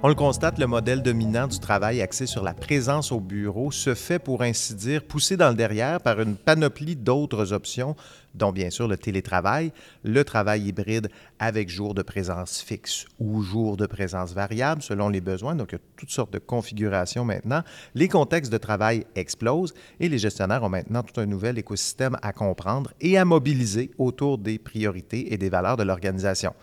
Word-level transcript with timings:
On 0.00 0.06
le 0.06 0.14
constate, 0.14 0.60
le 0.60 0.68
modèle 0.68 1.02
dominant 1.02 1.48
du 1.48 1.58
travail 1.58 2.00
axé 2.02 2.26
sur 2.26 2.44
la 2.44 2.54
présence 2.54 3.10
au 3.10 3.18
bureau 3.18 3.72
se 3.72 3.96
fait, 3.96 4.20
pour 4.20 4.42
ainsi 4.42 4.76
dire, 4.76 5.02
pousser 5.02 5.36
dans 5.36 5.48
le 5.48 5.56
derrière 5.56 6.00
par 6.00 6.20
une 6.20 6.36
panoplie 6.36 6.94
d'autres 6.94 7.52
options, 7.52 7.96
dont 8.32 8.52
bien 8.52 8.70
sûr 8.70 8.86
le 8.86 8.96
télétravail, 8.96 9.72
le 10.04 10.22
travail 10.22 10.68
hybride 10.68 11.10
avec 11.40 11.68
jour 11.68 11.94
de 11.94 12.02
présence 12.02 12.60
fixe 12.60 13.06
ou 13.18 13.42
jour 13.42 13.76
de 13.76 13.86
présence 13.86 14.34
variable 14.34 14.82
selon 14.82 15.08
les 15.08 15.20
besoins. 15.20 15.56
Donc, 15.56 15.72
il 15.72 15.74
y 15.74 15.78
a 15.78 15.84
toutes 15.96 16.12
sortes 16.12 16.32
de 16.32 16.38
configurations 16.38 17.24
maintenant. 17.24 17.64
Les 17.96 18.06
contextes 18.06 18.52
de 18.52 18.58
travail 18.58 19.04
explosent 19.16 19.74
et 19.98 20.08
les 20.08 20.18
gestionnaires 20.18 20.62
ont 20.62 20.68
maintenant 20.68 21.02
tout 21.02 21.20
un 21.20 21.26
nouvel 21.26 21.58
écosystème 21.58 22.16
à 22.22 22.32
comprendre 22.32 22.92
et 23.00 23.18
à 23.18 23.24
mobiliser 23.24 23.90
autour 23.98 24.38
des 24.38 24.60
priorités 24.60 25.34
et 25.34 25.38
des 25.38 25.48
valeurs 25.48 25.76
de 25.76 25.82
l'organisation. 25.82 26.54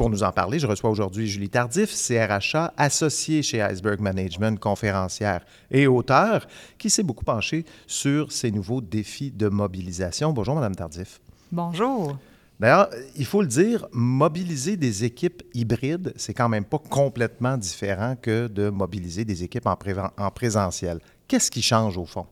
Pour 0.00 0.08
nous 0.08 0.22
en 0.22 0.32
parler, 0.32 0.58
je 0.58 0.66
reçois 0.66 0.88
aujourd'hui 0.88 1.26
Julie 1.26 1.50
Tardif, 1.50 1.94
CRHA, 1.94 2.72
associée 2.78 3.42
chez 3.42 3.60
Iceberg 3.60 4.00
Management, 4.00 4.58
conférencière 4.58 5.44
et 5.70 5.86
auteur, 5.86 6.46
qui 6.78 6.88
s'est 6.88 7.02
beaucoup 7.02 7.26
penchée 7.26 7.66
sur 7.86 8.32
ces 8.32 8.50
nouveaux 8.50 8.80
défis 8.80 9.30
de 9.30 9.50
mobilisation. 9.50 10.32
Bonjour, 10.32 10.54
Madame 10.54 10.74
Tardif. 10.74 11.20
Bonjour. 11.52 12.16
D'ailleurs, 12.58 12.88
il 13.14 13.26
faut 13.26 13.42
le 13.42 13.46
dire, 13.46 13.86
mobiliser 13.92 14.78
des 14.78 15.04
équipes 15.04 15.42
hybrides, 15.52 16.14
c'est 16.16 16.32
quand 16.32 16.48
même 16.48 16.64
pas 16.64 16.78
complètement 16.78 17.58
différent 17.58 18.16
que 18.16 18.46
de 18.46 18.70
mobiliser 18.70 19.26
des 19.26 19.44
équipes 19.44 19.66
en, 19.66 19.76
en 20.16 20.30
présentiel. 20.30 21.00
Qu'est-ce 21.28 21.50
qui 21.50 21.60
change 21.60 21.98
au 21.98 22.06
fond? 22.06 22.24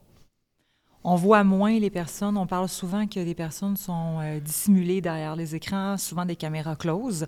On 1.04 1.14
voit 1.14 1.44
moins 1.44 1.78
les 1.78 1.90
personnes. 1.90 2.36
On 2.36 2.46
parle 2.46 2.68
souvent 2.68 3.06
que 3.06 3.20
les 3.20 3.34
personnes 3.34 3.76
sont 3.76 4.18
euh, 4.20 4.40
dissimulées 4.40 5.00
derrière 5.00 5.36
les 5.36 5.54
écrans, 5.54 5.96
souvent 5.96 6.24
des 6.24 6.36
caméras 6.36 6.76
closes. 6.76 7.26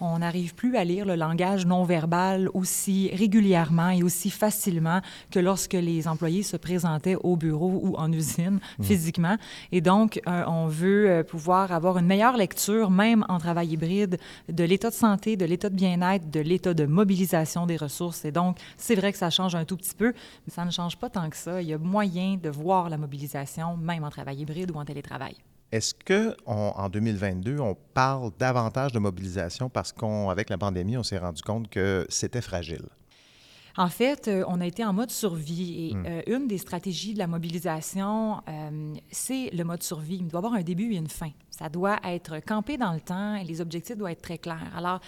On 0.00 0.18
n'arrive 0.20 0.54
plus 0.54 0.76
à 0.76 0.84
lire 0.84 1.04
le 1.04 1.16
langage 1.16 1.66
non 1.66 1.84
verbal 1.84 2.48
aussi 2.54 3.10
régulièrement 3.12 3.90
et 3.90 4.02
aussi 4.02 4.30
facilement 4.30 5.00
que 5.30 5.38
lorsque 5.38 5.74
les 5.74 6.08
employés 6.08 6.42
se 6.42 6.56
présentaient 6.56 7.16
au 7.16 7.36
bureau 7.36 7.80
ou 7.82 7.96
en 7.96 8.10
usine 8.10 8.58
mmh. 8.78 8.84
physiquement. 8.84 9.36
Et 9.70 9.82
donc, 9.82 10.20
euh, 10.26 10.42
on 10.46 10.66
veut 10.66 11.10
euh, 11.10 11.22
pouvoir 11.22 11.72
avoir 11.72 11.98
une 11.98 12.06
meilleure 12.06 12.38
lecture, 12.38 12.90
même 12.90 13.26
en 13.28 13.38
travail 13.38 13.68
hybride, 13.68 14.18
de 14.48 14.64
l'état 14.64 14.88
de 14.88 14.94
santé, 14.94 15.36
de 15.36 15.44
l'état 15.44 15.68
de 15.68 15.76
bien-être, 15.76 16.30
de 16.30 16.40
l'état 16.40 16.72
de 16.72 16.86
mobilisation 16.86 17.66
des 17.66 17.76
ressources. 17.76 18.24
Et 18.24 18.32
donc, 18.32 18.56
c'est 18.78 18.94
vrai 18.94 19.12
que 19.12 19.18
ça 19.18 19.28
change 19.28 19.54
un 19.54 19.66
tout 19.66 19.76
petit 19.76 19.94
peu, 19.94 20.14
mais 20.46 20.52
ça 20.52 20.64
ne 20.64 20.70
change 20.70 20.96
pas 20.96 21.10
tant 21.10 21.28
que 21.28 21.36
ça. 21.36 21.60
Il 21.60 21.68
y 21.68 21.74
a 21.74 21.78
moyen 21.78 22.38
de 22.42 22.48
voir 22.48 22.88
la 22.88 22.96
mobilisation 22.96 23.09
même 23.76 24.04
en 24.04 24.10
travail 24.10 24.38
hybride 24.38 24.70
ou 24.70 24.78
en 24.78 24.84
télétravail. 24.84 25.36
Est-ce 25.72 25.94
que 25.94 26.36
en 26.46 26.88
2022, 26.88 27.60
on 27.60 27.76
parle 27.94 28.32
davantage 28.38 28.90
de 28.92 28.98
mobilisation 28.98 29.68
parce 29.68 29.92
qu'avec 29.92 30.50
la 30.50 30.58
pandémie, 30.58 30.96
on 30.96 31.04
s'est 31.04 31.18
rendu 31.18 31.42
compte 31.42 31.68
que 31.68 32.06
c'était 32.08 32.40
fragile? 32.40 32.88
En 33.76 33.88
fait, 33.88 34.28
euh, 34.28 34.44
on 34.48 34.60
a 34.60 34.66
été 34.66 34.84
en 34.84 34.92
mode 34.92 35.10
survie 35.10 35.90
et 35.90 35.94
hmm. 35.94 36.04
euh, 36.06 36.22
une 36.26 36.48
des 36.48 36.58
stratégies 36.58 37.14
de 37.14 37.18
la 37.18 37.26
mobilisation, 37.26 38.42
euh, 38.48 38.94
c'est 39.10 39.50
le 39.52 39.64
mode 39.64 39.82
survie. 39.82 40.16
Il 40.20 40.28
doit 40.28 40.38
avoir 40.38 40.54
un 40.54 40.62
début 40.62 40.92
et 40.92 40.96
une 40.96 41.08
fin. 41.08 41.30
Ça 41.50 41.68
doit 41.68 41.98
être 42.04 42.40
campé 42.40 42.76
dans 42.76 42.92
le 42.92 43.00
temps 43.00 43.36
et 43.36 43.44
les 43.44 43.60
objectifs 43.60 43.96
doivent 43.96 44.12
être 44.12 44.22
très 44.22 44.38
clairs. 44.38 44.70
Alors, 44.76 45.00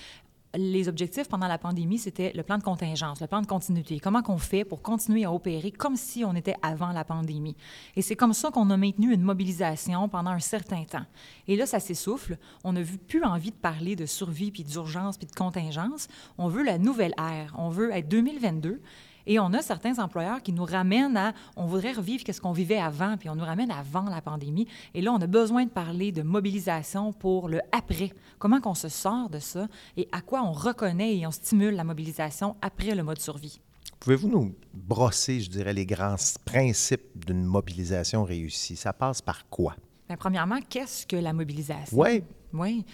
les 0.55 0.89
objectifs 0.89 1.29
pendant 1.29 1.49
la 1.49 1.59
pandémie, 1.59 1.99
c'était 1.99 2.33
le 2.35 2.43
plan 2.43 2.59
de 2.59 2.63
contingence, 2.63 3.21
le 3.21 3.27
plan 3.27 3.41
de 3.41 3.47
continuité. 3.47 3.99
Comment 3.99 4.23
qu'on 4.23 4.39
fait 4.39 4.65
pour 4.65 4.83
continuer 4.83 5.25
à 5.25 5.33
opérer 5.33 5.71
comme 5.71 5.97
si 5.97 6.25
on 6.25 6.35
était 6.35 6.57
avant 6.63 6.93
la 6.93 7.05
pandémie? 7.05 7.57
Et 7.97 8.03
c'est 8.03 8.17
comme 8.17 8.35
ça 8.35 8.51
qu'on 8.51 8.69
a 8.71 8.77
maintenu 8.77 9.13
une 9.13 9.23
mobilisation 9.23 10.09
pendant 10.09 10.31
un 10.31 10.41
certain 10.41 10.85
temps. 10.85 11.07
Et 11.49 11.57
là, 11.57 11.67
ça 11.67 11.81
s'essouffle. 11.81 12.37
On 12.65 12.75
n'a 12.75 12.83
plus 13.09 13.25
envie 13.25 13.51
de 13.51 13.57
parler 13.57 13.97
de 13.97 14.07
survie, 14.07 14.51
puis 14.51 14.65
d'urgence, 14.65 15.17
puis 15.17 15.27
de 15.27 15.35
contingence. 15.35 16.09
On 16.39 16.49
veut 16.49 16.65
la 16.65 16.79
nouvelle 16.79 17.15
ère. 17.19 17.55
On 17.57 17.71
veut 17.71 17.91
être 17.93 18.09
2022 18.09 18.81
et 19.27 19.39
on 19.39 19.53
a 19.53 19.63
certains 19.63 19.99
employeurs 19.99 20.43
qui 20.43 20.53
nous 20.53 20.65
ramènent 20.65 21.17
à, 21.17 21.33
on 21.57 21.67
voudrait 21.67 21.93
revivre 21.93 22.25
ce 22.27 22.41
qu'on 22.41 22.53
vivait 22.53 22.79
avant, 22.79 23.17
puis 23.17 23.29
on 23.29 23.35
nous 23.35 23.45
ramène 23.45 23.71
avant 23.71 24.05
la 24.05 24.21
pandémie. 24.21 24.67
Et 24.95 25.03
là, 25.03 25.13
on 25.13 25.21
a 25.21 25.27
besoin 25.27 25.65
de 25.65 25.71
parler 25.71 26.13
de 26.13 26.23
mobilisation 26.23 27.13
pour 27.13 27.49
le 27.49 27.61
après. 27.73 28.13
Comment 28.39 28.61
qu'on 28.61 28.75
se 28.75 28.89
sort 28.89 29.31
de 29.31 29.39
ça 29.39 29.69
et 29.97 30.09
à 30.13 30.21
quoi 30.21 30.43
on 30.43 30.53
reconnaît 30.53 31.17
et 31.17 31.27
on 31.27 31.31
stimule 31.31 31.75
la 31.75 31.85
mobilisation 31.85 32.57
après 32.63 32.95
le 32.95 33.03
mode 33.03 33.21
survie? 33.21 33.61
Pouvez-vous 34.01 34.29
nous 34.29 34.55
brosser, 34.75 35.41
je 35.41 35.49
dirais, 35.49 35.73
les 35.73 35.87
grands 35.87 36.17
principes 36.45 37.25
d'une 37.27 37.45
mobilisation 37.45 38.25
réussie? 38.25 38.75
Ça 38.75 38.93
passe 38.93 39.23
par 39.23 39.49
quoi? 39.49 39.77
Bien, 40.13 40.19
premièrement, 40.19 40.59
qu'est-ce 40.69 41.07
que 41.07 41.17
la 41.17 41.33
mobilisation? 41.33 41.99
Oui. 41.99 42.23
Oui. 42.53 42.85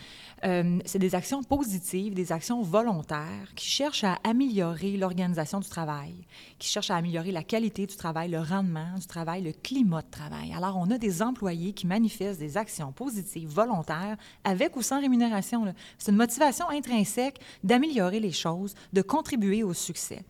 Euh, 0.45 0.79
c'est 0.85 1.01
des 1.01 1.17
actions 1.17 1.43
positives, 1.43 2.15
des 2.15 2.31
actions 2.31 2.63
volontaires 2.63 3.53
qui 3.57 3.67
cherchent 3.67 4.05
à 4.05 4.21
améliorer 4.23 4.97
l'organisation 4.97 5.59
du 5.59 5.69
travail, 5.69 6.15
qui 6.61 6.69
cherchent 6.69 6.93
à 6.93 6.95
améliorer 6.95 7.33
la 7.33 7.43
qualité 7.43 7.87
du 7.87 7.97
travail, 7.97 8.31
le 8.31 8.39
rendement 8.39 8.95
du 8.97 9.07
travail, 9.09 9.43
le 9.43 9.51
climat 9.51 10.03
de 10.03 10.11
travail. 10.13 10.53
Alors, 10.57 10.77
on 10.77 10.89
a 10.93 10.97
des 10.97 11.21
employés 11.21 11.73
qui 11.73 11.89
manifestent 11.89 12.39
des 12.39 12.57
actions 12.57 12.93
positives, 12.93 13.49
volontaires, 13.49 14.17
avec 14.45 14.77
ou 14.77 14.83
sans 14.83 15.01
rémunération. 15.01 15.75
C'est 15.99 16.13
une 16.13 16.19
motivation 16.19 16.71
intrinsèque 16.71 17.41
d'améliorer 17.65 18.21
les 18.21 18.31
choses, 18.31 18.77
de 18.93 19.03
contribuer 19.03 19.65
au 19.65 19.75
succès. 19.75 20.23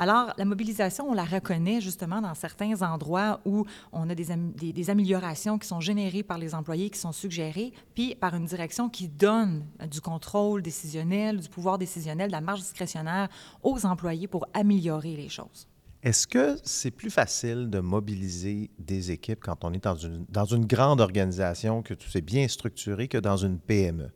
Alors, 0.00 0.32
la 0.38 0.46
mobilisation, 0.46 1.10
on 1.10 1.12
la 1.12 1.26
reconnaît 1.26 1.82
justement 1.82 2.22
dans 2.22 2.34
certains 2.34 2.80
endroits 2.80 3.42
où 3.44 3.66
on 3.92 4.08
a 4.08 4.14
des, 4.14 4.88
améliorations 4.88 5.58
qui 5.58 5.68
sont 5.68 5.80
générées 5.80 6.22
par 6.22 6.38
les 6.38 6.54
employés, 6.54 6.88
qui 6.88 6.98
sont 6.98 7.12
suggérées, 7.12 7.74
puis 7.94 8.14
par 8.14 8.34
une 8.34 8.46
direction 8.46 8.88
qui 8.88 9.08
donne 9.08 9.66
du 9.90 10.00
contrôle 10.00 10.62
décisionnel, 10.62 11.40
du 11.40 11.50
pouvoir 11.50 11.76
décisionnel, 11.76 12.28
de 12.28 12.32
la 12.32 12.40
marge 12.40 12.60
discrétionnaire 12.60 13.28
aux 13.62 13.84
employés 13.84 14.26
pour 14.26 14.46
améliorer 14.54 15.16
les 15.16 15.28
choses. 15.28 15.68
Est-ce 16.02 16.26
que 16.26 16.56
c'est 16.64 16.90
plus 16.90 17.10
facile 17.10 17.68
de 17.68 17.80
mobiliser 17.80 18.70
des 18.78 19.10
équipes 19.10 19.40
quand 19.40 19.66
on 19.66 19.74
est 19.74 19.84
dans 19.84 19.96
une, 19.96 20.24
dans 20.30 20.46
une 20.46 20.64
grande 20.64 21.02
organisation, 21.02 21.82
que 21.82 21.92
tout 21.92 22.08
est 22.16 22.22
bien 22.22 22.48
structuré, 22.48 23.06
que 23.06 23.18
dans 23.18 23.36
une 23.36 23.58
PME? 23.58 24.10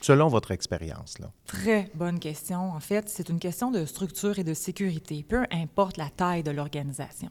Selon 0.00 0.28
votre 0.28 0.50
expérience? 0.50 1.16
Très 1.46 1.90
bonne 1.94 2.18
question. 2.18 2.72
En 2.72 2.80
fait, 2.80 3.08
c'est 3.08 3.28
une 3.28 3.38
question 3.38 3.70
de 3.70 3.84
structure 3.84 4.38
et 4.38 4.44
de 4.44 4.54
sécurité, 4.54 5.24
peu 5.28 5.44
importe 5.50 5.96
la 5.96 6.08
taille 6.10 6.42
de 6.42 6.50
l'organisation 6.50 7.30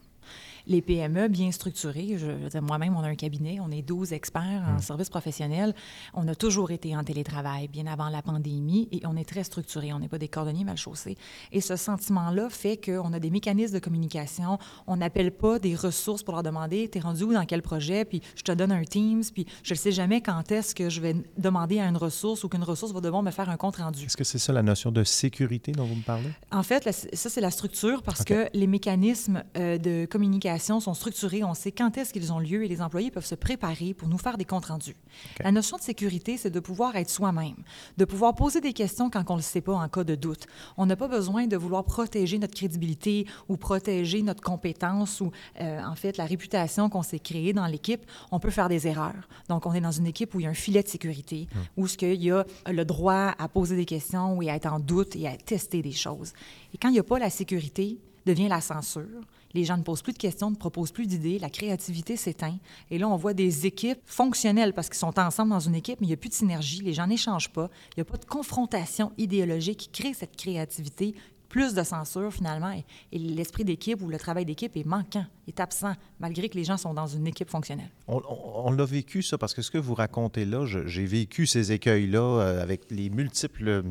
les 0.70 0.84
PME 0.84 1.28
bien 1.28 1.52
structurées, 1.52 2.18
je, 2.18 2.60
moi-même, 2.60 2.96
on 2.96 3.02
a 3.02 3.08
un 3.08 3.16
cabinet, 3.16 3.58
on 3.60 3.72
est 3.72 3.82
12 3.82 4.14
experts 4.14 4.64
en 4.68 4.76
mmh. 4.76 4.80
services 4.80 5.10
professionnels. 5.10 5.74
On 6.14 6.28
a 6.28 6.36
toujours 6.36 6.70
été 6.70 6.96
en 6.96 7.04
télétravail, 7.04 7.68
bien 7.68 7.88
avant 7.88 8.10
la 8.10 8.22
pandémie, 8.22 8.88
et 8.92 9.02
on 9.06 9.18
est 9.18 9.28
très 9.28 9.44
structuré. 9.44 9.92
On 9.94 10.00
n'est 10.00 10.08
pas 10.08 10.20
des 10.20 10.28
cordonniers 10.28 10.64
mal 10.64 10.78
chaussés. 10.78 11.18
Et 11.52 11.60
ce 11.60 11.76
sentiment-là 11.76 12.50
fait 12.52 12.78
qu'on 12.78 13.12
a 13.14 13.20
des 13.20 13.32
mécanismes 13.32 13.74
de 13.74 13.80
communication. 13.80 14.60
On 14.86 14.98
n'appelle 14.98 15.32
pas 15.32 15.58
des 15.58 15.76
ressources 15.76 16.22
pour 16.22 16.36
leur 16.36 16.44
demander 16.44 16.88
T'es 16.88 17.00
rendu 17.00 17.24
où 17.24 17.34
dans 17.34 17.46
quel 17.46 17.64
projet 17.64 18.06
Puis 18.06 18.22
je 18.36 18.44
te 18.44 18.52
donne 18.52 18.72
un 18.72 18.84
Teams, 18.84 19.24
puis 19.34 19.48
je 19.64 19.74
ne 19.74 19.78
sais 19.78 19.92
jamais 19.92 20.22
quand 20.22 20.52
est-ce 20.52 20.76
que 20.76 20.90
je 20.90 21.02
vais 21.02 21.16
demander 21.38 21.80
à 21.80 21.88
une 21.88 21.98
ressource 21.98 22.44
ou 22.44 22.50
qu'une 22.50 22.64
ressource 22.64 22.94
va 22.94 23.02
devoir 23.02 23.24
me 23.24 23.32
faire 23.32 23.50
un 23.50 23.58
compte 23.58 23.78
rendu. 23.78 24.06
Est-ce 24.06 24.18
que 24.18 24.24
c'est 24.24 24.40
ça 24.40 24.54
la 24.54 24.62
notion 24.62 24.92
de 24.92 25.04
sécurité 25.04 25.72
dont 25.72 25.86
vous 25.86 25.96
me 25.96 26.04
parlez? 26.04 26.30
En 26.52 26.64
fait, 26.64 26.92
ça, 26.92 27.30
c'est 27.30 27.42
la 27.42 27.52
structure 27.52 28.04
parce 28.04 28.24
que 28.24 28.48
les 28.54 28.68
mécanismes 28.68 29.44
euh, 29.58 29.80
de 29.80 30.06
communication 30.06 30.59
sont 30.60 30.94
structurées, 30.94 31.44
on 31.44 31.54
sait 31.54 31.72
quand 31.72 31.98
est-ce 31.98 32.14
qu'ils 32.14 32.32
ont 32.34 32.40
lieu 32.40 32.64
et 32.64 32.68
les 32.68 32.82
employés 32.82 33.12
peuvent 33.12 33.26
se 33.26 33.36
préparer 33.36 33.94
pour 33.94 34.08
nous 34.08 34.18
faire 34.18 34.38
des 34.38 34.46
comptes 34.46 34.66
rendus. 34.66 34.96
La 35.40 35.52
notion 35.52 35.78
de 35.78 35.82
sécurité, 35.82 36.38
c'est 36.38 36.50
de 36.50 36.60
pouvoir 36.60 36.96
être 36.96 37.10
soi-même, 37.10 37.56
de 37.98 38.06
pouvoir 38.06 38.36
poser 38.36 38.62
des 38.62 38.74
questions 38.74 39.10
quand 39.10 39.24
on 39.30 39.34
ne 39.34 39.40
le 39.40 39.44
sait 39.44 39.62
pas 39.62 39.74
en 39.74 39.88
cas 39.88 40.04
de 40.04 40.16
doute. 40.16 40.48
On 40.78 40.86
n'a 40.86 40.96
pas 40.96 41.08
besoin 41.08 41.48
de 41.48 41.58
vouloir 41.58 41.84
protéger 41.84 42.38
notre 42.38 42.56
crédibilité 42.56 43.26
ou 43.48 43.58
protéger 43.58 44.22
notre 44.22 44.42
compétence 44.42 45.22
ou 45.22 45.32
euh, 45.60 45.82
en 45.84 45.96
fait 45.96 46.18
la 46.18 46.26
réputation 46.26 46.90
qu'on 46.90 47.04
s'est 47.04 47.20
créée 47.20 47.54
dans 47.54 47.68
l'équipe. 47.68 48.06
On 48.32 48.40
peut 48.40 48.50
faire 48.50 48.70
des 48.70 48.88
erreurs. 48.88 49.28
Donc, 49.48 49.66
on 49.66 49.74
est 49.74 49.82
dans 49.82 49.92
une 49.92 50.08
équipe 50.08 50.36
où 50.36 50.40
il 50.40 50.44
y 50.44 50.48
a 50.48 50.50
un 50.50 50.54
filet 50.54 50.84
de 50.84 50.88
sécurité, 50.88 51.48
hum. 51.56 51.62
où 51.78 51.88
ce 51.88 51.98
qu'il 51.98 52.22
y 52.22 52.32
a 52.32 52.46
le 52.68 52.86
droit 52.86 53.34
à 53.38 53.48
poser 53.48 53.76
des 53.76 53.86
questions 53.86 54.38
ou 54.38 54.42
à 54.42 54.54
être 54.54 54.72
en 54.72 54.80
doute 54.80 55.16
et 55.16 55.28
à 55.28 55.36
tester 55.38 55.82
des 55.82 55.92
choses. 55.92 56.34
Et 56.74 56.78
quand 56.78 56.90
il 56.90 56.94
n'y 56.94 57.00
a 57.00 57.04
pas 57.04 57.20
la 57.20 57.30
sécurité, 57.30 57.98
devient 58.26 58.48
la 58.48 58.62
censure. 58.62 59.22
Les 59.54 59.64
gens 59.66 59.78
ne 59.78 59.84
posent 59.84 60.02
plus 60.02 60.14
de 60.14 60.18
questions, 60.18 60.52
ne 60.52 60.56
proposent 60.56 60.92
plus 60.92 61.08
d'idées, 61.08 61.40
la 61.40 61.50
créativité 61.50 62.16
s'éteint. 62.16 62.58
Et 62.92 62.98
là, 62.98 63.08
on 63.08 63.16
voit 63.16 63.34
des 63.34 63.66
équipes 63.66 64.02
fonctionnelles 64.06 64.74
parce 64.74 64.90
qu'ils 64.90 65.00
sont 65.00 65.20
ensemble 65.20 65.52
dans 65.52 65.60
une 65.60 65.76
équipe, 65.76 66.00
mais 66.02 66.08
il 66.08 66.10
n'y 66.10 66.14
a 66.14 66.18
plus 66.18 66.30
de 66.30 66.36
synergie, 66.36 66.82
les 66.82 66.94
gens 66.94 67.08
n'échangent 67.08 67.50
pas, 67.50 67.70
il 67.92 68.00
n'y 68.00 68.02
a 68.02 68.06
pas 68.06 68.18
de 68.18 68.26
confrontation 68.26 69.12
idéologique 69.18 69.78
qui 69.78 69.90
crée 69.90 70.14
cette 70.14 70.36
créativité 70.36 71.16
plus 71.50 71.74
de 71.74 71.84
censure 71.84 72.32
finalement 72.32 72.72
et, 72.72 73.18
l'esprit 73.18 73.66
d'équipe 73.66 74.02
ou 74.02 74.08
le 74.08 74.18
travail 74.18 74.46
d'équipe 74.46 74.78
est 74.78 74.86
manquant, 74.86 75.26
est 75.48 75.60
absent, 75.60 75.94
malgré 76.20 76.48
que 76.48 76.56
les 76.56 76.64
gens 76.64 76.78
sont 76.78 76.94
dans 76.94 77.08
une 77.08 77.28
équipe 77.28 77.50
fonctionnelle. 77.50 77.90
On, 78.08 78.72
l'a 78.72 78.86
vécu 78.86 79.24
ça 79.24 79.38
parce 79.38 79.54
que 79.54 79.62
ce 79.62 79.72
que 79.72 79.78
vous 79.78 79.96
racontez 79.96 80.46
là, 80.46 80.66
j'ai 80.66 81.06
vécu 81.06 81.48
ces 81.48 81.72
écueils-là 81.72 82.20
euh, 82.20 82.62
avec 82.62 82.92
les 82.92 83.10
multiples 83.10 83.84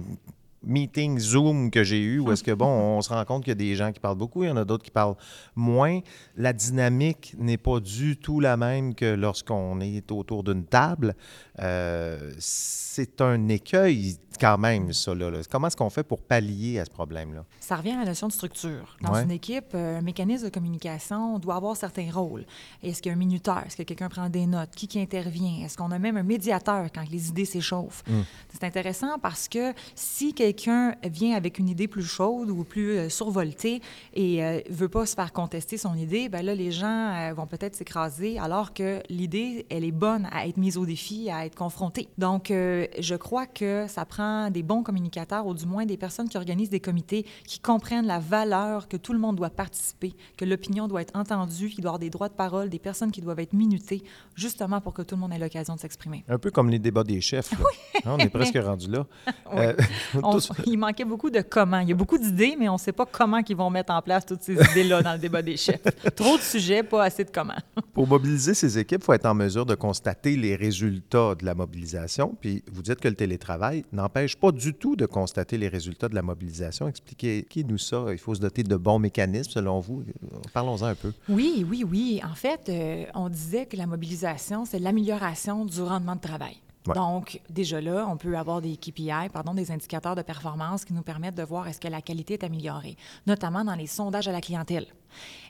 meeting 0.68 1.18
Zoom 1.18 1.70
que 1.70 1.82
j'ai 1.82 2.00
eu 2.00 2.20
où 2.20 2.30
est-ce 2.30 2.44
que, 2.44 2.52
bon, 2.52 2.66
on 2.66 3.00
se 3.00 3.08
rend 3.08 3.24
compte 3.24 3.42
qu'il 3.42 3.50
y 3.50 3.52
a 3.52 3.54
des 3.56 3.74
gens 3.74 3.90
qui 3.90 3.98
parlent 3.98 4.18
beaucoup, 4.18 4.44
il 4.44 4.48
y 4.48 4.50
en 4.50 4.56
a 4.56 4.64
d'autres 4.64 4.84
qui 4.84 4.90
parlent 4.90 5.16
moins. 5.56 6.00
La 6.36 6.52
dynamique 6.52 7.34
n'est 7.38 7.56
pas 7.56 7.80
du 7.80 8.16
tout 8.16 8.38
la 8.38 8.56
même 8.56 8.94
que 8.94 9.14
lorsqu'on 9.14 9.80
est 9.80 10.12
autour 10.12 10.44
d'une 10.44 10.64
table. 10.64 11.16
Euh, 11.58 12.32
c'est 12.38 13.20
un 13.20 13.48
écueil 13.48 14.18
quand 14.38 14.58
même, 14.58 14.92
ça. 14.92 15.14
Là, 15.14 15.30
Comment 15.50 15.66
est-ce 15.66 15.76
qu'on 15.76 15.90
fait 15.90 16.02
pour 16.02 16.20
pallier 16.22 16.78
à 16.78 16.84
ce 16.84 16.90
problème-là? 16.90 17.44
Ça 17.60 17.76
revient 17.76 17.92
à 17.92 18.00
la 18.00 18.06
notion 18.06 18.28
de 18.28 18.32
structure. 18.32 18.96
Dans 19.02 19.14
une 19.14 19.30
équipe, 19.30 19.72
euh, 19.74 19.98
un 19.98 20.02
mécanisme 20.02 20.44
de 20.44 20.50
communication 20.50 21.38
doit 21.38 21.56
avoir 21.56 21.76
certains 21.76 22.10
rôles. 22.10 22.44
Est-ce 22.82 23.02
qu'il 23.02 23.10
y 23.10 23.12
a 23.12 23.16
un 23.16 23.18
minuteur? 23.18 23.62
Est-ce 23.66 23.76
que 23.76 23.82
quelqu'un 23.82 24.08
prend 24.08 24.28
des 24.28 24.46
notes? 24.46 24.70
Qui, 24.74 24.88
qui 24.88 25.00
intervient? 25.00 25.64
Est-ce 25.64 25.76
qu'on 25.76 25.90
a 25.90 25.98
même 25.98 26.16
un 26.16 26.22
médiateur 26.22 26.86
quand 26.94 27.04
les 27.10 27.28
idées 27.28 27.44
s'échauffent? 27.44 28.02
Hmm. 28.06 28.22
C'est 28.52 28.64
intéressant 28.64 29.18
parce 29.18 29.48
que 29.48 29.72
si 29.94 30.34
quelqu'un 30.34 30.94
vient 31.04 31.36
avec 31.36 31.58
une 31.58 31.68
idée 31.68 31.88
plus 31.88 32.04
chaude 32.04 32.50
ou 32.50 32.64
plus 32.64 32.92
euh, 32.92 33.08
survoltée 33.08 33.82
et 34.14 34.40
ne 34.40 34.74
veut 34.74 34.88
pas 34.88 35.06
se 35.06 35.14
faire 35.14 35.32
contester 35.32 35.76
son 35.78 35.94
idée, 35.94 36.28
ben 36.28 36.44
là, 36.44 36.54
les 36.54 36.70
gens 36.70 37.32
vont 37.34 37.46
peut-être 37.46 37.74
s'écraser 37.74 38.38
alors 38.38 38.72
que 38.72 39.02
l'idée, 39.08 39.66
elle 39.70 39.84
est 39.84 39.92
bonne 39.92 40.28
à 40.32 40.46
être 40.46 40.56
mise 40.56 40.76
au 40.76 40.86
défi, 40.86 41.30
à 41.30 41.46
être 41.46 41.54
confrontée. 41.54 42.08
Donc, 42.18 42.48
je 42.48 43.14
crois 43.14 43.46
que 43.46 43.86
ça 43.88 44.04
prend 44.04 44.27
des 44.50 44.62
bons 44.62 44.82
communicateurs, 44.82 45.46
ou 45.46 45.54
du 45.54 45.66
moins 45.66 45.86
des 45.86 45.96
personnes 45.96 46.28
qui 46.28 46.36
organisent 46.36 46.70
des 46.70 46.80
comités, 46.80 47.26
qui 47.46 47.58
comprennent 47.58 48.06
la 48.06 48.18
valeur 48.18 48.88
que 48.88 48.96
tout 48.96 49.12
le 49.12 49.18
monde 49.18 49.36
doit 49.36 49.50
participer, 49.50 50.14
que 50.36 50.44
l'opinion 50.44 50.88
doit 50.88 51.02
être 51.02 51.16
entendue, 51.16 51.68
qu'il 51.68 51.82
doit 51.82 51.88
y 51.88 51.90
avoir 51.90 51.98
des 51.98 52.10
droits 52.10 52.28
de 52.28 52.34
parole, 52.34 52.68
des 52.68 52.78
personnes 52.78 53.10
qui 53.10 53.20
doivent 53.20 53.40
être 53.40 53.52
minutées, 53.52 54.02
justement 54.34 54.80
pour 54.80 54.92
que 54.94 55.02
tout 55.02 55.14
le 55.14 55.20
monde 55.20 55.32
ait 55.32 55.38
l'occasion 55.38 55.74
de 55.74 55.80
s'exprimer. 55.80 56.24
Un 56.28 56.38
peu 56.38 56.50
comme 56.50 56.70
les 56.70 56.78
débats 56.78 57.04
des 57.04 57.20
chefs. 57.20 57.52
Hein, 58.04 58.16
on 58.16 58.18
est 58.18 58.28
presque 58.28 58.58
rendu 58.58 58.90
là. 58.90 59.06
Euh, 59.54 59.74
il 60.66 60.78
manquait 60.78 61.06
beaucoup 61.06 61.30
de 61.30 61.40
comment. 61.40 61.78
Il 61.80 61.88
y 61.88 61.92
a 61.92 61.94
beaucoup 61.94 62.18
d'idées, 62.18 62.54
mais 62.58 62.68
on 62.68 62.74
ne 62.74 62.78
sait 62.78 62.92
pas 62.92 63.06
comment 63.06 63.38
ils 63.38 63.56
vont 63.56 63.70
mettre 63.70 63.92
en 63.92 64.02
place 64.02 64.26
toutes 64.26 64.42
ces 64.42 64.52
idées-là 64.52 65.02
dans 65.02 65.14
le 65.14 65.18
débat 65.18 65.40
des 65.40 65.56
chefs. 65.56 65.82
Trop 66.16 66.36
de 66.36 66.42
sujets, 66.42 66.82
pas 66.82 67.04
assez 67.04 67.24
de 67.24 67.30
comment. 67.30 67.56
pour 67.94 68.06
mobiliser 68.06 68.52
ces 68.52 68.78
équipes, 68.78 69.00
il 69.00 69.04
faut 69.04 69.12
être 69.14 69.24
en 69.24 69.34
mesure 69.34 69.64
de 69.64 69.74
constater 69.74 70.36
les 70.36 70.54
résultats 70.54 71.34
de 71.34 71.46
la 71.46 71.54
mobilisation. 71.54 72.36
Puis 72.40 72.62
vous 72.70 72.82
dites 72.82 73.00
que 73.00 73.08
le 73.08 73.14
télétravail 73.14 73.84
n'empêche 73.92 74.17
pas 74.40 74.52
du 74.52 74.74
tout 74.74 74.96
de 74.96 75.06
constater 75.06 75.58
les 75.58 75.68
résultats 75.68 76.08
de 76.08 76.14
la 76.14 76.22
mobilisation. 76.22 76.88
Expliquez-nous 76.88 77.78
ça. 77.78 78.06
Il 78.10 78.18
faut 78.18 78.34
se 78.34 78.40
doter 78.40 78.62
de 78.62 78.76
bons 78.76 78.98
mécanismes, 78.98 79.50
selon 79.50 79.80
vous. 79.80 80.04
Parlons-en 80.52 80.86
un 80.86 80.94
peu. 80.94 81.12
Oui, 81.28 81.64
oui, 81.68 81.84
oui. 81.88 82.20
En 82.24 82.34
fait, 82.34 82.68
euh, 82.68 83.04
on 83.14 83.28
disait 83.28 83.66
que 83.66 83.76
la 83.76 83.86
mobilisation, 83.86 84.64
c'est 84.64 84.78
l'amélioration 84.78 85.64
du 85.64 85.82
rendement 85.82 86.16
de 86.16 86.20
travail. 86.20 86.56
Donc, 86.94 87.40
déjà 87.50 87.80
là, 87.80 88.06
on 88.08 88.16
peut 88.16 88.36
avoir 88.36 88.60
des 88.62 88.76
KPI, 88.76 89.28
pardon, 89.32 89.54
des 89.54 89.70
indicateurs 89.70 90.14
de 90.14 90.22
performance 90.22 90.84
qui 90.84 90.94
nous 90.94 91.02
permettent 91.02 91.34
de 91.34 91.42
voir 91.42 91.68
est-ce 91.68 91.80
que 91.80 91.88
la 91.88 92.00
qualité 92.00 92.34
est 92.34 92.44
améliorée, 92.44 92.96
notamment 93.26 93.64
dans 93.64 93.74
les 93.74 93.86
sondages 93.86 94.28
à 94.28 94.32
la 94.32 94.40
clientèle. 94.40 94.86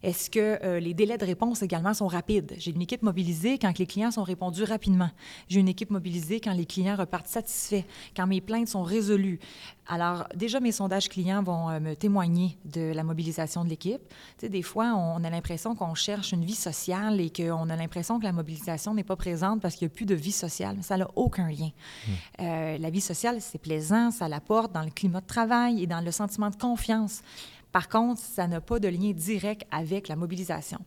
Est-ce 0.02 0.30
que 0.30 0.58
euh, 0.64 0.80
les 0.80 0.94
délais 0.94 1.18
de 1.18 1.24
réponse 1.24 1.62
également 1.62 1.94
sont 1.94 2.06
rapides? 2.06 2.54
J'ai 2.58 2.70
une 2.70 2.82
équipe 2.82 3.02
mobilisée 3.02 3.58
quand 3.58 3.76
les 3.78 3.86
clients 3.86 4.10
sont 4.10 4.22
répondus 4.22 4.64
rapidement. 4.64 5.10
J'ai 5.48 5.60
une 5.60 5.68
équipe 5.68 5.90
mobilisée 5.90 6.40
quand 6.40 6.52
les 6.52 6.66
clients 6.66 6.96
repartent 6.96 7.28
satisfaits, 7.28 7.84
quand 8.16 8.26
mes 8.26 8.40
plaintes 8.40 8.68
sont 8.68 8.82
résolues. 8.82 9.38
Alors, 9.86 10.28
déjà, 10.34 10.60
mes 10.60 10.72
sondages 10.72 11.08
clients 11.08 11.42
vont 11.42 11.70
euh, 11.70 11.80
me 11.80 11.94
témoigner 11.94 12.58
de 12.66 12.92
la 12.92 13.02
mobilisation 13.02 13.64
de 13.64 13.70
l'équipe. 13.70 14.02
Tu 14.08 14.14
sais, 14.40 14.48
des 14.48 14.62
fois, 14.62 14.94
on 14.94 15.24
a 15.24 15.30
l'impression 15.30 15.74
qu'on 15.74 15.94
cherche 15.94 16.32
une 16.32 16.44
vie 16.44 16.54
sociale 16.54 17.20
et 17.20 17.30
qu'on 17.30 17.70
a 17.70 17.76
l'impression 17.76 18.18
que 18.18 18.24
la 18.24 18.32
mobilisation 18.32 18.92
n'est 18.94 19.04
pas 19.04 19.16
présente 19.16 19.62
parce 19.62 19.76
qu'il 19.76 19.86
n'y 19.88 19.92
a 19.92 19.94
plus 19.94 20.06
de 20.06 20.14
vie 20.14 20.32
sociale. 20.32 20.74
Mais 20.76 20.82
ça 20.82 20.96
n'a 20.98 21.08
aucun 21.16 21.48
lien. 21.48 21.70
Mmh. 21.70 22.10
Euh, 22.40 22.78
la 22.78 22.90
vie 22.90 23.00
sociale, 23.00 23.40
c'est 23.40 23.58
plaisant, 23.58 24.10
ça 24.10 24.28
l'apporte 24.28 24.72
dans 24.72 24.82
le 24.82 24.90
climat 24.90 25.20
de 25.20 25.26
travail 25.26 25.82
et 25.82 25.86
dans 25.86 26.00
le 26.00 26.10
sentiment 26.10 26.50
de 26.50 26.56
confiance. 26.56 27.22
Par 27.72 27.88
contre, 27.88 28.20
ça 28.20 28.46
n'a 28.46 28.60
pas 28.60 28.78
de 28.78 28.88
lien 28.88 29.12
direct 29.12 29.66
avec 29.70 30.08
la 30.08 30.16
mobilisation. 30.16 30.78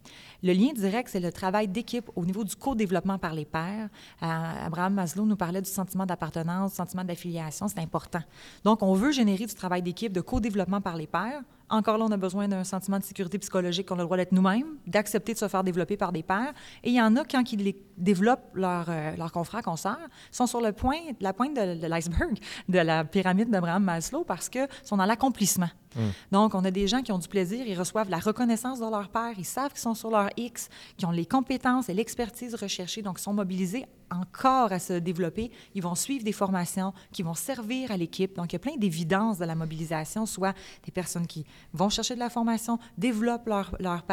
Le 0.43 0.53
lien 0.53 0.73
direct, 0.73 1.09
c'est 1.11 1.19
le 1.19 1.31
travail 1.31 1.67
d'équipe 1.67 2.09
au 2.15 2.25
niveau 2.25 2.43
du 2.43 2.55
co-développement 2.55 3.17
par 3.17 3.33
les 3.33 3.45
pairs. 3.45 3.89
Euh, 4.23 4.65
Abraham 4.65 4.95
Maslow 4.95 5.25
nous 5.25 5.35
parlait 5.35 5.61
du 5.61 5.69
sentiment 5.69 6.05
d'appartenance, 6.05 6.71
du 6.71 6.77
sentiment 6.77 7.03
d'affiliation, 7.03 7.67
c'est 7.67 7.79
important. 7.79 8.21
Donc, 8.63 8.81
on 8.81 8.93
veut 8.93 9.11
générer 9.11 9.45
du 9.45 9.53
travail 9.53 9.81
d'équipe, 9.81 10.11
de 10.11 10.21
co-développement 10.21 10.81
par 10.81 10.95
les 10.95 11.07
pairs. 11.07 11.41
Encore 11.71 11.97
là, 11.97 12.05
on 12.05 12.11
a 12.11 12.17
besoin 12.17 12.49
d'un 12.49 12.65
sentiment 12.65 12.99
de 12.99 13.03
sécurité 13.03 13.39
psychologique 13.39 13.87
qu'on 13.87 13.95
a 13.95 13.99
le 13.99 14.03
droit 14.03 14.17
d'être 14.17 14.33
nous-mêmes, 14.33 14.75
d'accepter 14.85 15.33
de 15.33 15.37
se 15.37 15.47
faire 15.47 15.63
développer 15.63 15.95
par 15.95 16.11
des 16.11 16.21
pairs. 16.21 16.53
Et 16.83 16.89
il 16.89 16.95
y 16.95 17.01
en 17.01 17.15
a, 17.15 17.23
quand 17.23 17.49
ils 17.53 17.73
développent 17.97 18.53
leurs 18.53 18.89
euh, 18.89 19.15
leur 19.15 19.31
confrères, 19.31 19.63
consoeurs, 19.63 20.09
sont 20.31 20.47
sur 20.47 20.59
le 20.59 20.73
point, 20.73 20.97
la 21.21 21.31
pointe 21.31 21.55
de, 21.55 21.87
l'iceberg 21.87 22.37
de 22.67 22.79
la 22.79 23.05
pyramide 23.05 23.49
d'Abraham 23.49 23.85
Maslow 23.85 24.25
parce 24.25 24.49
qu'ils 24.49 24.67
sont 24.83 24.97
dans 24.97 25.05
l'accomplissement. 25.05 25.69
Hum. 25.95 26.11
Donc, 26.31 26.55
on 26.55 26.65
a 26.65 26.71
des 26.71 26.87
gens 26.87 27.01
qui 27.01 27.13
ont 27.13 27.19
du 27.19 27.29
plaisir, 27.29 27.65
ils 27.65 27.79
reçoivent 27.79 28.09
la 28.09 28.19
reconnaissance 28.19 28.79
de 28.79 28.89
leur 28.89 29.07
père, 29.07 29.33
ils 29.37 29.45
savent 29.45 29.71
qu'ils 29.71 29.79
sont 29.79 29.95
sur 29.95 30.11
leur 30.11 30.29
X, 30.35 30.67
qui 30.97 31.05
ont 31.05 31.11
les 31.11 31.25
compétences 31.25 31.87
et 31.87 31.93
l'expertise 31.93 32.53
recherchées, 32.55 33.01
donc 33.01 33.17
sont 33.17 33.33
mobilisés 33.33 33.85
encore 34.11 34.71
à 34.71 34.79
se 34.79 34.93
développer. 34.93 35.51
Ils 35.73 35.81
vont 35.81 35.95
suivre 35.95 36.23
des 36.23 36.31
formations 36.31 36.93
qui 37.11 37.23
vont 37.23 37.33
servir 37.33 37.91
à 37.91 37.97
l'équipe. 37.97 38.35
Donc, 38.35 38.51
il 38.51 38.55
y 38.55 38.57
a 38.57 38.59
plein 38.59 38.77
d'évidences 38.77 39.37
de 39.37 39.45
la 39.45 39.55
mobilisation, 39.55 40.25
soit 40.25 40.55
des 40.85 40.91
personnes 40.91 41.27
qui 41.27 41.45
vont 41.73 41.89
chercher 41.89 42.15
de 42.15 42.19
la 42.19 42.29
formation, 42.29 42.77
développent 42.97 43.47
leur, 43.47 43.75
leur 43.79 44.03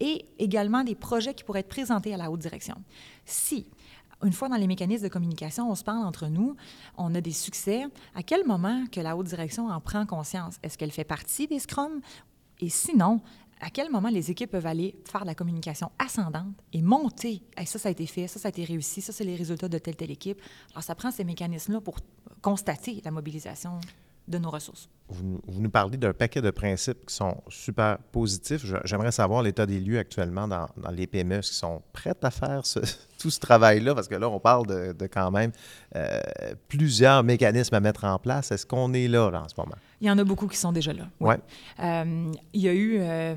et 0.00 0.24
également 0.38 0.82
des 0.82 0.94
projets 0.94 1.34
qui 1.34 1.44
pourraient 1.44 1.60
être 1.60 1.68
présentés 1.68 2.12
à 2.12 2.16
la 2.16 2.30
haute 2.30 2.40
direction. 2.40 2.76
Si 3.24 3.66
une 4.22 4.32
fois 4.32 4.48
dans 4.48 4.56
les 4.56 4.66
mécanismes 4.66 5.04
de 5.04 5.08
communication, 5.08 5.70
on 5.70 5.74
se 5.74 5.84
parle 5.84 6.04
entre 6.04 6.26
nous, 6.28 6.56
on 6.96 7.14
a 7.14 7.20
des 7.20 7.32
succès. 7.32 7.84
À 8.14 8.22
quel 8.22 8.46
moment 8.46 8.86
que 8.90 9.00
la 9.00 9.16
haute 9.16 9.26
direction 9.26 9.68
en 9.68 9.80
prend 9.80 10.06
conscience? 10.06 10.56
Est-ce 10.62 10.78
qu'elle 10.78 10.90
fait 10.90 11.04
partie 11.04 11.46
des 11.46 11.58
scrums? 11.58 12.00
Et 12.60 12.70
sinon, 12.70 13.20
à 13.60 13.70
quel 13.70 13.90
moment 13.90 14.08
les 14.08 14.30
équipes 14.30 14.50
peuvent 14.50 14.66
aller 14.66 14.94
faire 15.10 15.22
de 15.22 15.26
la 15.26 15.34
communication 15.34 15.90
ascendante 15.98 16.54
et 16.72 16.82
monter 16.82 17.42
ça, 17.64 17.78
ça 17.78 17.88
a 17.88 17.92
été 17.92 18.06
fait, 18.06 18.28
ça, 18.28 18.38
ça 18.38 18.48
a 18.48 18.50
été 18.50 18.64
réussi, 18.64 19.00
ça, 19.00 19.12
c'est 19.12 19.24
les 19.24 19.36
résultats 19.36 19.68
de 19.68 19.78
telle, 19.78 19.96
telle 19.96 20.10
équipe. 20.10 20.40
Alors, 20.72 20.82
ça 20.82 20.94
prend 20.94 21.10
ces 21.10 21.24
mécanismes-là 21.24 21.80
pour 21.80 21.98
constater 22.42 23.00
la 23.04 23.10
mobilisation 23.10 23.80
de 24.28 24.38
nos 24.38 24.50
ressources. 24.50 24.88
Vous, 25.08 25.40
nous 25.46 25.70
parlez 25.70 25.96
d'un 25.96 26.12
paquet 26.12 26.42
de 26.42 26.50
principes 26.50 27.06
qui 27.06 27.14
sont 27.14 27.36
super 27.48 27.98
positifs. 28.10 28.64
J'aimerais 28.84 29.12
savoir 29.12 29.42
l'état 29.42 29.64
des 29.64 29.78
lieux 29.78 29.98
actuellement 29.98 30.48
dans, 30.48 30.66
les 30.90 31.06
PME 31.06 31.40
qui 31.40 31.54
sont 31.54 31.80
prêtes 31.92 32.24
à 32.24 32.32
faire 32.32 32.62
tout 33.18 33.30
ce 33.30 33.38
travail-là, 33.38 33.94
parce 33.94 34.08
que 34.08 34.16
là, 34.16 34.28
on 34.28 34.40
parle 34.40 34.66
de, 34.66 35.06
quand 35.06 35.30
même 35.30 35.52
euh, 35.94 36.20
plusieurs 36.68 37.22
mécanismes 37.22 37.74
à 37.76 37.80
mettre 37.80 38.04
en 38.04 38.18
place. 38.18 38.50
Est-ce 38.50 38.66
qu'on 38.66 38.92
est 38.94 39.06
là, 39.06 39.28
en 39.28 39.48
ce 39.48 39.54
moment? 39.56 39.76
Il 40.00 40.08
y 40.08 40.10
en 40.10 40.18
a 40.18 40.24
beaucoup 40.24 40.48
qui 40.48 40.56
sont 40.56 40.72
déjà 40.72 40.92
là. 40.92 41.08
Oui. 41.20 41.34
Euh, 41.80 42.32
il 42.52 42.60
y 42.60 42.68
a 42.68 42.74
eu... 42.74 42.98
Euh, 42.98 43.36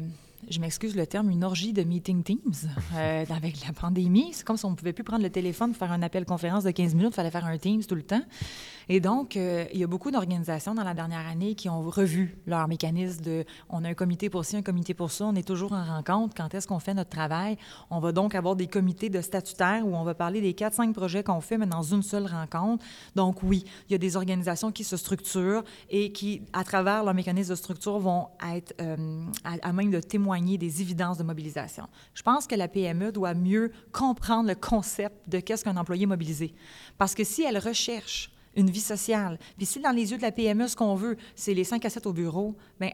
je 0.50 0.60
m'excuse 0.60 0.96
le 0.96 1.06
terme, 1.06 1.30
une 1.30 1.44
orgie 1.44 1.74
de 1.74 1.84
meeting 1.84 2.24
Teams 2.24 2.70
avec 3.30 3.66
la 3.68 3.74
pandémie. 3.74 4.32
C'est 4.34 4.46
comme 4.46 4.58
si 4.58 4.66
on 4.66 4.72
ne 4.72 4.76
pouvait 4.76 4.94
plus 4.94 5.04
prendre 5.04 5.22
le 5.22 5.30
téléphone 5.30 5.72
pour 5.72 5.78
faire 5.78 5.92
un 5.92 6.02
appel 6.02 6.26
conférence 6.26 6.64
de 6.64 6.72
15 6.72 6.96
minutes, 6.96 7.12
il 7.12 7.16
fallait 7.16 7.30
faire 7.30 7.46
un 7.46 7.58
Teams 7.58 7.84
tout 7.84 7.94
le 7.94 8.04
temps. 8.04 8.22
Et 8.92 9.00
donc, 9.00 9.38
euh, 9.38 9.66
il 9.72 9.80
y 9.80 9.84
a 9.84 9.88
beaucoup 9.88 10.10
d'organisations 10.10 10.74
dans 10.74 10.84
la 10.84 10.96
dernière 10.96 11.28
année 11.28 11.54
qui 11.54 11.70
ont 11.70 11.84
revu 11.84 12.40
leur 12.48 12.68
mécanisme 12.68 13.22
de 13.22 13.46
on 13.70 13.84
a 13.84 13.90
un 13.90 13.94
comité 13.94 14.32
pour 14.32 14.46
ci, 14.46 14.58
un 14.58 14.64
comité 14.64 14.96
pour 14.96 15.12
ça, 15.12 15.26
on 15.26 15.36
est 15.36 15.48
toujours 15.48 15.74
en 15.74 15.86
rencontre. 15.86 16.34
Quand 16.36 16.52
est-ce 16.56 16.66
qu'on 16.66 16.80
fait 16.80 16.96
notre 16.96 17.12
travail? 17.12 17.56
On 17.92 18.00
va 18.00 18.12
donc 18.12 18.34
avoir 18.34 18.56
des 18.56 18.66
comités 18.66 19.12
de 19.12 19.22
statutaires 19.22 19.86
où 19.86 19.96
on 19.96 20.04
va 20.04 20.16
parler 20.16 20.42
des 20.42 20.56
quatre, 20.56 20.74
cinq 20.74 20.92
projets 20.96 21.24
qu'on 21.24 21.40
fait, 21.40 21.60
mais 21.60 21.68
dans 21.68 21.84
une 21.84 22.02
seule 22.02 22.26
rencontre. 22.26 22.84
Donc, 23.16 23.44
oui, 23.44 23.64
il 23.88 23.92
y 23.92 23.96
a 23.96 24.00
des 24.00 24.18
organisations 24.18 24.72
qui 24.72 24.84
se 24.84 24.98
structurent 24.98 25.64
et 25.92 26.12
qui, 26.12 26.42
à 26.52 26.64
travers 26.64 27.04
leur 27.04 27.14
mécanisme 27.14 27.52
de 27.52 27.56
structure, 27.56 28.00
vont 28.00 28.30
être 28.56 28.74
euh, 28.82 29.24
à 29.44 29.72
même 29.72 29.92
de 29.92 30.00
témoigner 30.00 30.58
des 30.58 30.82
évidences 30.82 31.20
de 31.20 31.24
mobilisation. 31.24 31.86
Je 32.16 32.24
pense 32.24 32.48
que 32.48 32.56
la 32.56 32.68
PME 32.68 33.12
doit 33.12 33.36
mieux 33.36 33.72
comprendre 33.92 34.50
le 34.50 34.56
concept 34.56 35.30
de 35.30 35.40
qu'est-ce 35.40 35.64
qu'un 35.64 35.78
employé 35.78 36.08
mobilisé. 36.08 36.56
Parce 36.98 37.14
que 37.14 37.24
si 37.24 37.44
elle 37.44 37.60
recherche 37.60 38.32
une 38.56 38.70
vie 38.70 38.80
sociale. 38.80 39.40
Puis 39.58 39.66
si 39.66 39.80
dans 39.80 39.92
les 39.92 40.12
yeux 40.12 40.18
de 40.18 40.22
la 40.22 40.32
PME, 40.32 40.68
ce 40.68 40.76
qu'on 40.76 40.96
veut, 40.96 41.18
c'est 41.36 41.54
les 41.54 41.64
5 41.64 41.84
à 41.86 41.90
7 41.90 42.06
au 42.08 42.14
bureau, 42.14 42.56
bien, 42.80 42.92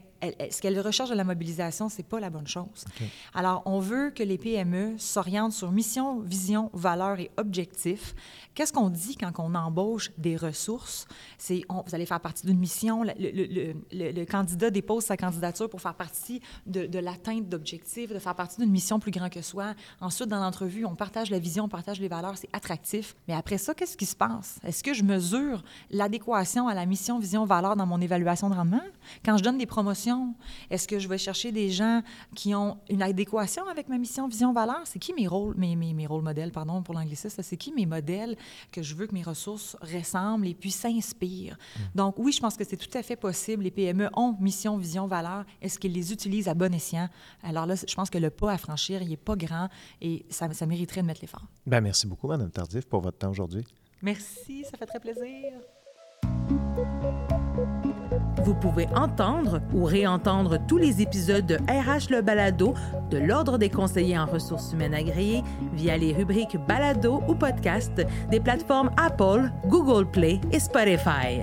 ce 0.50 0.62
qu'elle 0.62 0.80
recherche 0.80 1.10
de 1.10 1.16
la 1.16 1.24
mobilisation, 1.24 1.90
c'est 1.90 2.04
pas 2.04 2.20
la 2.20 2.30
bonne 2.30 2.48
chose. 2.48 2.86
Alors, 3.34 3.62
on 3.66 3.80
veut 3.80 4.12
que 4.12 4.24
les 4.24 4.38
PME 4.38 4.98
s'orientent 4.98 5.54
sur 5.54 5.72
mission, 5.72 6.20
vision, 6.20 6.70
valeur 6.74 7.20
et 7.20 7.32
objectifs. 7.38 8.16
Qu'est-ce 8.54 8.74
qu'on 8.74 8.90
dit 8.90 9.18
quand 9.18 9.32
on 9.40 9.54
embauche 9.56 10.12
des 10.18 10.38
ressources? 10.38 11.08
C'est, 11.38 11.64
vous 11.70 11.96
allez 11.96 12.06
faire 12.06 12.22
partie 12.22 12.46
d'une 12.46 12.58
mission, 12.58 13.04
le, 13.04 14.26
candidat 14.26 14.70
dépose 14.70 15.06
sa 15.06 15.18
candidature 15.18 15.70
pour 15.70 15.82
faire 15.82 15.96
partie 15.96 16.42
de, 16.66 16.86
de 16.86 17.00
l'atteinte 17.00 17.50
d'objectifs, 17.50 18.12
de 18.12 18.20
faire 18.20 18.36
partie 18.36 18.60
d'une 18.60 18.72
mission 18.72 19.00
plus 19.00 19.12
grande 19.12 19.30
que 19.30 19.42
soi. 19.42 19.76
Ensuite, 20.00 20.30
dans 20.30 20.40
l'entrevue, 20.40 20.86
on 20.86 20.96
partage 20.96 21.30
la 21.30 21.40
vision, 21.40 21.66
on 21.66 21.70
partage 21.70 22.00
les 22.00 22.08
valeurs, 22.08 22.38
c'est 22.38 22.50
attractif. 22.54 23.16
Mais 23.28 23.34
après 23.34 23.58
ça, 23.58 23.74
qu'est-ce 23.74 23.98
qui 23.98 24.06
se 24.06 24.16
passe? 24.16 24.60
Est-ce 24.64 24.84
que 24.84 24.94
je 24.94 25.04
mesure 25.04 25.45
l'adéquation 25.90 26.68
à 26.68 26.74
la 26.74 26.86
mission, 26.86 27.20
vision, 27.20 27.46
valeur 27.46 27.76
dans 27.76 27.86
mon 27.86 28.02
évaluation 28.02 28.50
de 28.50 28.56
rendement? 28.56 28.82
Quand 29.24 29.38
je 29.38 29.44
donne 29.44 29.58
des 29.58 29.66
promotions? 29.66 30.36
Est-ce 30.70 30.88
que 30.88 31.00
je 31.00 31.08
vais 31.08 31.18
chercher 31.18 31.52
des 31.52 31.70
gens 31.70 32.02
qui 32.36 32.56
ont 32.56 32.78
une 32.90 33.02
adéquation 33.02 33.68
avec 33.68 33.90
ma 33.90 33.98
mission, 33.98 34.28
vision, 34.28 34.54
valeur? 34.54 34.82
C'est 34.86 35.00
qui 35.00 35.14
mes 35.14 35.28
rôles, 35.28 35.56
mes, 35.58 35.76
mes, 35.76 35.94
mes 35.94 36.08
rôles 36.08 36.24
modèles, 36.24 36.52
pardon, 36.52 36.82
pour 36.82 36.96
l'anglicisme? 36.96 37.42
C'est 37.44 37.58
qui 37.58 37.72
mes 37.74 37.86
modèles 37.86 38.36
que 38.72 38.82
je 38.82 38.96
veux 38.96 39.08
que 39.08 39.14
mes 39.14 39.24
ressources 39.24 39.78
ressemblent 39.82 40.48
et 40.48 40.54
puis 40.54 40.72
s'inspirent? 40.72 41.58
Mm. 41.58 41.82
Donc, 41.96 42.20
oui, 42.20 42.32
je 42.32 42.40
pense 42.40 42.56
que 42.56 42.64
c'est 42.64 42.78
tout 42.78 42.98
à 42.98 43.04
fait 43.04 43.16
possible. 43.16 43.64
Les 43.64 43.72
PME 43.72 44.10
ont 44.16 44.36
mission, 44.40 44.78
vision, 44.78 45.08
valeur. 45.08 45.46
Est-ce 45.62 45.80
qu'ils 45.80 45.94
les 45.94 46.12
utilisent 46.12 46.48
à 46.48 46.54
bon 46.54 46.74
escient? 46.74 47.10
Alors 47.44 47.66
là, 47.66 47.76
je 47.76 47.96
pense 47.96 48.10
que 48.10 48.18
le 48.18 48.30
pas 48.30 48.52
à 48.52 48.58
franchir, 48.58 49.02
il 49.02 49.10
n'est 49.10 49.18
pas 49.18 49.36
grand 49.36 49.70
et 50.02 50.26
ça, 50.30 50.52
ça 50.54 50.66
mériterait 50.66 51.02
de 51.02 51.08
mettre 51.08 51.22
l'effort. 51.22 51.46
Bien, 51.66 51.82
merci 51.82 52.08
beaucoup, 52.08 52.28
Mme 52.28 52.52
Tardif, 52.52 52.86
pour 52.86 53.02
votre 53.02 53.18
temps 53.18 53.30
aujourd'hui. 53.30 53.66
Merci, 54.02 54.66
ça 54.70 54.78
fait 54.78 54.86
très 54.86 55.00
plaisir. 55.00 55.54
Vous 58.44 58.54
pouvez 58.54 58.88
entendre 58.96 59.62
ou 59.74 59.86
réentendre 59.86 60.60
tous 60.68 60.78
les 60.78 61.02
épisodes 61.02 61.46
de 61.46 61.56
RH 61.56 62.12
Le 62.12 62.22
Balado 62.22 62.76
de 63.10 63.18
l'Ordre 63.18 63.58
des 63.58 63.70
conseillers 63.70 64.20
en 64.20 64.26
ressources 64.26 64.74
humaines 64.74 64.94
agréées 64.94 65.42
via 65.74 65.98
les 65.98 66.14
rubriques 66.14 66.58
Balado 66.68 67.24
ou 67.28 67.34
Podcast 67.34 67.94
des 68.30 68.40
plateformes 68.40 68.92
Apple, 68.98 69.50
Google 69.66 70.06
Play 70.06 70.40
et 70.52 70.60
Spotify. 70.60 71.42